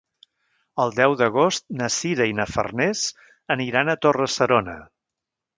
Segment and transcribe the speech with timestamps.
[0.85, 3.05] El deu d'agost na Sira i na Farners
[3.57, 4.79] aniran a Torre-serona.